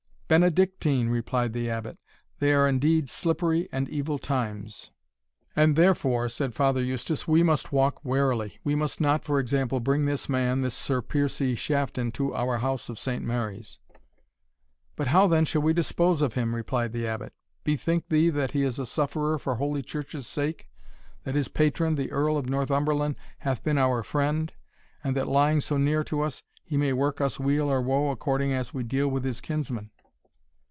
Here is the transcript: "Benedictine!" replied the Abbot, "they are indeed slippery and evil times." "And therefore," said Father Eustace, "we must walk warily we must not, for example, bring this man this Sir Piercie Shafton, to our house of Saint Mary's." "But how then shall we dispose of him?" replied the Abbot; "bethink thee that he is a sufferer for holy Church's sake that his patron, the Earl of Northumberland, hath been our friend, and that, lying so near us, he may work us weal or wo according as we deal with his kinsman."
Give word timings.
"Benedictine!" 0.39 1.09
replied 1.09 1.51
the 1.51 1.69
Abbot, 1.69 1.97
"they 2.39 2.53
are 2.53 2.65
indeed 2.65 3.09
slippery 3.09 3.67
and 3.69 3.89
evil 3.89 4.17
times." 4.17 4.89
"And 5.57 5.75
therefore," 5.75 6.29
said 6.29 6.53
Father 6.53 6.81
Eustace, 6.81 7.27
"we 7.27 7.43
must 7.43 7.73
walk 7.73 8.05
warily 8.05 8.57
we 8.63 8.73
must 8.73 9.01
not, 9.01 9.25
for 9.25 9.41
example, 9.41 9.81
bring 9.81 10.05
this 10.05 10.29
man 10.29 10.61
this 10.61 10.73
Sir 10.73 11.01
Piercie 11.01 11.55
Shafton, 11.57 12.13
to 12.13 12.33
our 12.33 12.59
house 12.59 12.87
of 12.87 12.97
Saint 12.97 13.25
Mary's." 13.25 13.79
"But 14.95 15.07
how 15.07 15.27
then 15.27 15.43
shall 15.43 15.63
we 15.63 15.73
dispose 15.73 16.21
of 16.21 16.35
him?" 16.35 16.55
replied 16.55 16.93
the 16.93 17.05
Abbot; 17.05 17.33
"bethink 17.65 18.07
thee 18.07 18.29
that 18.29 18.51
he 18.53 18.63
is 18.63 18.79
a 18.79 18.85
sufferer 18.85 19.37
for 19.37 19.55
holy 19.55 19.81
Church's 19.81 20.27
sake 20.27 20.69
that 21.25 21.35
his 21.35 21.49
patron, 21.49 21.95
the 21.95 22.09
Earl 22.09 22.37
of 22.37 22.47
Northumberland, 22.49 23.17
hath 23.39 23.63
been 23.65 23.77
our 23.77 24.01
friend, 24.01 24.53
and 25.03 25.13
that, 25.17 25.27
lying 25.27 25.59
so 25.59 25.75
near 25.75 26.05
us, 26.09 26.41
he 26.63 26.77
may 26.77 26.93
work 26.93 27.19
us 27.19 27.37
weal 27.37 27.69
or 27.69 27.81
wo 27.81 28.11
according 28.11 28.53
as 28.53 28.73
we 28.73 28.83
deal 28.85 29.09
with 29.09 29.25
his 29.25 29.41
kinsman." 29.41 29.89